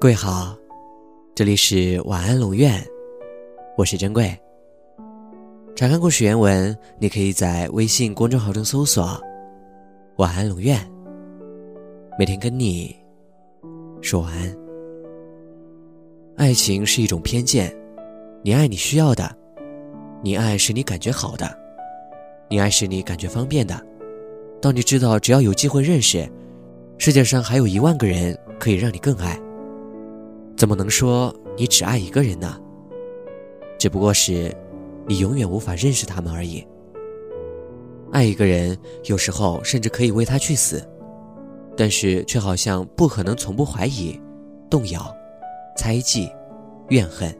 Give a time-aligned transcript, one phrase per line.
[0.00, 0.54] 各位好，
[1.34, 2.84] 这里是晚安龙院，
[3.76, 4.36] 我是珍贵。
[5.74, 9.18] 查看故事原文，你可以在微信公众号中搜索
[10.18, 10.78] “晚安龙院”，
[12.18, 12.94] 每天跟你
[14.02, 14.54] 说晚安。
[16.36, 17.74] 爱情是一种偏见，
[18.42, 19.34] 你爱你需要的，
[20.22, 21.56] 你爱使你感觉好的，
[22.50, 23.80] 你爱使你感觉方便的。
[24.60, 26.28] 当你知道只要有机会认识，
[26.98, 29.40] 世界上还有一万个人可以让你更爱。
[30.56, 32.60] 怎么能说你只爱一个人呢？
[33.78, 34.54] 只不过是
[35.06, 36.66] 你永远无法认识他们而已。
[38.12, 40.86] 爱一个人，有时候甚至可以为他去死，
[41.76, 44.18] 但是却好像不可能从不怀疑、
[44.70, 45.12] 动摇、
[45.76, 46.30] 猜忌、
[46.88, 47.36] 怨恨。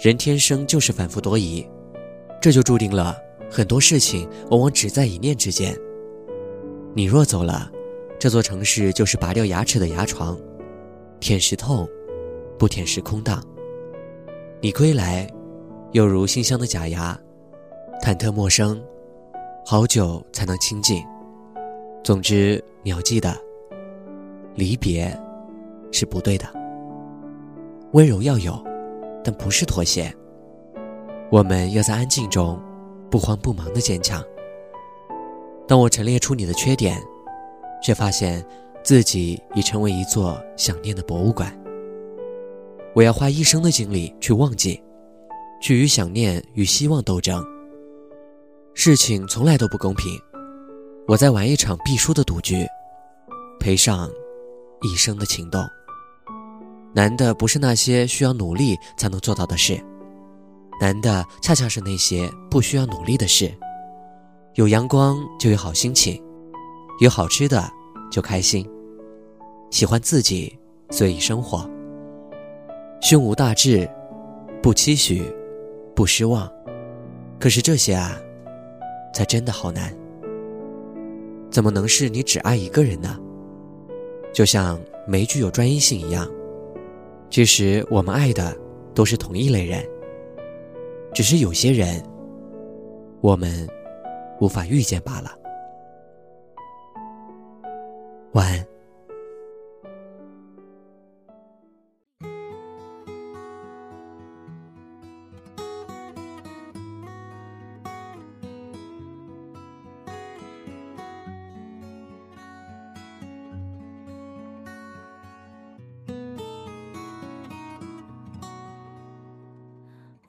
[0.00, 1.64] 人天生就是反复多疑，
[2.40, 3.16] 这就注定了
[3.48, 5.76] 很多事情往往只在一念之间。
[6.94, 7.70] 你若走了，
[8.18, 10.36] 这座城市就是拔掉牙齿的牙床。
[11.22, 11.88] 舔时痛，
[12.58, 13.40] 不舔时空荡。
[14.60, 15.24] 你归来，
[15.92, 17.16] 又如馨香的假牙，
[18.02, 18.82] 忐忑陌生，
[19.64, 21.00] 好久才能亲近。
[22.02, 23.32] 总之，你要记得，
[24.56, 25.16] 离别
[25.92, 26.44] 是不对的。
[27.92, 28.60] 温柔要有，
[29.22, 30.12] 但不是妥协。
[31.30, 32.60] 我们要在安静中，
[33.08, 34.20] 不慌不忙的坚强。
[35.68, 37.00] 当我陈列出你的缺点，
[37.80, 38.44] 却发现。
[38.82, 41.56] 自己已成为一座想念的博物馆。
[42.94, 44.82] 我要花一生的精力去忘记，
[45.60, 47.42] 去与想念与希望斗争。
[48.74, 50.18] 事情从来都不公平，
[51.06, 52.66] 我在玩一场必输的赌局，
[53.60, 54.10] 赔上
[54.82, 55.62] 一生的情动。
[56.94, 59.82] 难的不是那些需要努力才能做到的事，
[60.80, 63.50] 难的恰恰是那些不需要努力的事。
[64.56, 66.22] 有阳光就有好心情，
[67.00, 67.66] 有好吃的
[68.12, 68.68] 就开心。
[69.70, 70.56] 喜欢自己，
[70.90, 71.68] 随意生活。
[73.00, 73.88] 胸无大志，
[74.62, 75.24] 不期许，
[75.96, 76.48] 不失望。
[77.40, 78.20] 可是这些啊，
[79.14, 79.92] 才真的好难。
[81.50, 83.18] 怎么能是你只爱一个人呢？
[84.32, 86.30] 就像没具有专一性一样。
[87.30, 88.54] 其实我们爱的
[88.94, 89.82] 都是同一类人，
[91.14, 92.02] 只是有些人，
[93.22, 93.66] 我们
[94.38, 95.41] 无法遇见罢了。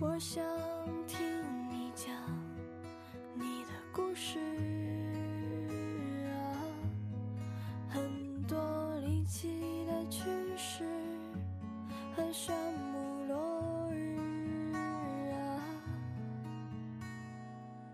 [0.06, 0.44] 我想
[1.08, 1.18] 听
[1.69, 2.14] 你讲
[3.34, 4.38] 你的故事
[6.28, 6.59] 啊，
[7.88, 8.59] 很多
[9.00, 10.25] 离奇的趣
[10.58, 10.84] 事，
[12.14, 12.52] 很羡
[12.91, 14.74] 慕落日
[15.31, 15.64] 啊。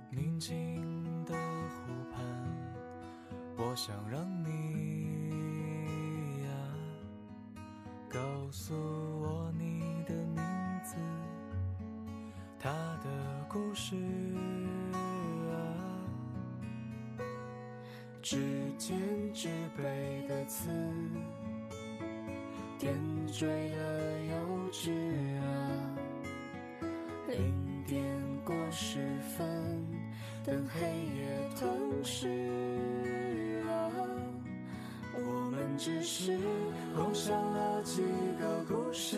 [0.09, 2.25] 宁静的湖畔，
[3.55, 6.49] 我想让你呀，
[8.09, 8.19] 告
[8.51, 8.73] 诉
[13.51, 13.95] 故事
[14.93, 15.57] 啊，
[18.21, 18.37] 指
[18.77, 18.95] 尖
[19.33, 19.83] 纸背
[20.27, 20.69] 的刺，
[22.77, 22.93] 点
[23.25, 24.33] 缀了幼
[24.71, 24.91] 稚
[25.39, 25.41] 啊。
[27.27, 28.05] 零点
[28.45, 28.99] 过十
[29.35, 29.83] 分，
[30.45, 30.79] 等黑
[31.17, 31.67] 夜吞
[32.03, 33.89] 噬啊。
[35.15, 36.37] 我们只是
[36.95, 38.03] 共享了几
[38.39, 39.17] 个故事。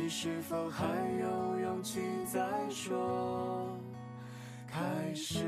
[0.00, 0.86] 你是否还
[1.20, 2.00] 有勇气
[2.32, 2.40] 再
[2.70, 3.66] 说
[4.68, 5.44] 开始？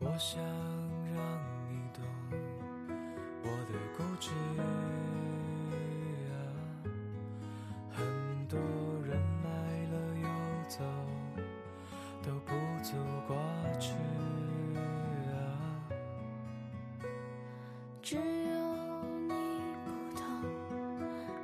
[0.00, 0.38] 我想
[4.30, 4.30] 的固执
[6.30, 6.36] 啊，
[7.90, 7.98] 很
[8.48, 8.58] 多
[9.06, 9.48] 人来
[9.90, 10.26] 了又
[10.68, 10.78] 走，
[12.22, 12.94] 都不足
[13.26, 13.36] 挂
[13.78, 13.92] 齿
[15.30, 15.34] 啊。
[18.02, 18.22] 只有
[19.28, 19.34] 你
[19.84, 20.24] 不同，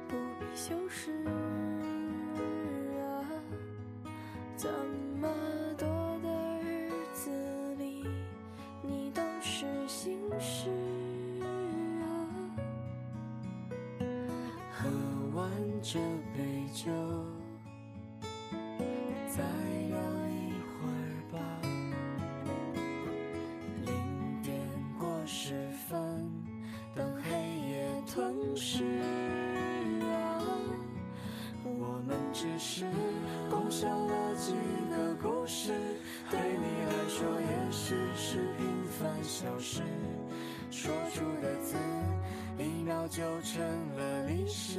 [0.09, 1.11] 不必修饰
[15.83, 15.99] 这
[16.37, 16.45] 杯
[16.75, 16.91] 酒，
[19.27, 19.43] 再
[19.89, 19.99] 聊
[20.29, 20.93] 一会儿
[21.33, 21.39] 吧。
[23.87, 24.55] 零点
[24.99, 25.55] 过十
[25.89, 26.31] 分，
[26.95, 27.31] 等黑
[27.71, 28.85] 夜吞噬
[30.03, 30.45] 啊。
[31.65, 32.85] 我们只是
[33.49, 34.53] 共享了几
[34.91, 35.73] 个故事，
[36.31, 39.81] 对你来说也许是平凡小事。
[40.71, 41.75] 说出的字，
[42.59, 43.63] 一秒就成
[43.97, 44.79] 了历史。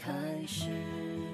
[0.00, 0.10] 开
[0.46, 1.29] 始。